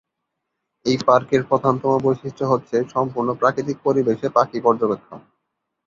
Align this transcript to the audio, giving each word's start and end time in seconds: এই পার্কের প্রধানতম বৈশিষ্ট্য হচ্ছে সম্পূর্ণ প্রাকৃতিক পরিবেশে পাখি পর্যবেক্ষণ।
এই 0.85 0.97
পার্কের 1.07 1.41
প্রধানতম 1.49 1.91
বৈশিষ্ট্য 2.05 2.43
হচ্ছে 2.47 2.75
সম্পূর্ণ 2.93 3.29
প্রাকৃতিক 3.41 3.77
পরিবেশে 3.85 4.27
পাখি 4.37 4.57
পর্যবেক্ষণ। 4.61 5.19